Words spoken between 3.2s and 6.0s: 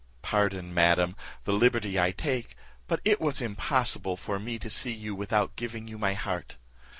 was impossible for me to see you without giving you